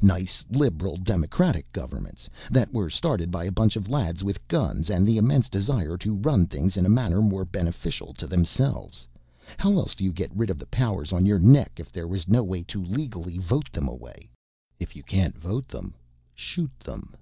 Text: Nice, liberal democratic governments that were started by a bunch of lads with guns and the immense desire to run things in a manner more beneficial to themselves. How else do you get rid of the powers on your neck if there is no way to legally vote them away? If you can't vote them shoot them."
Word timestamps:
Nice, 0.00 0.42
liberal 0.50 0.96
democratic 0.96 1.70
governments 1.70 2.26
that 2.50 2.72
were 2.72 2.88
started 2.88 3.30
by 3.30 3.44
a 3.44 3.52
bunch 3.52 3.76
of 3.76 3.86
lads 3.90 4.24
with 4.24 4.48
guns 4.48 4.88
and 4.88 5.06
the 5.06 5.18
immense 5.18 5.46
desire 5.46 5.98
to 5.98 6.16
run 6.16 6.46
things 6.46 6.78
in 6.78 6.86
a 6.86 6.88
manner 6.88 7.20
more 7.20 7.44
beneficial 7.44 8.14
to 8.14 8.26
themselves. 8.26 9.06
How 9.58 9.74
else 9.74 9.94
do 9.94 10.02
you 10.02 10.12
get 10.14 10.34
rid 10.34 10.48
of 10.48 10.58
the 10.58 10.64
powers 10.68 11.12
on 11.12 11.26
your 11.26 11.38
neck 11.38 11.72
if 11.76 11.92
there 11.92 12.10
is 12.14 12.26
no 12.26 12.42
way 12.42 12.62
to 12.62 12.82
legally 12.82 13.36
vote 13.36 13.70
them 13.72 13.86
away? 13.86 14.30
If 14.80 14.96
you 14.96 15.02
can't 15.02 15.36
vote 15.36 15.68
them 15.68 15.92
shoot 16.34 16.80
them." 16.80 17.14